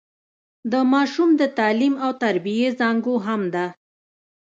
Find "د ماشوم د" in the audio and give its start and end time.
0.71-1.43